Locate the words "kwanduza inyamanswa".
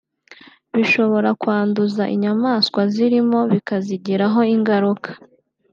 1.41-2.79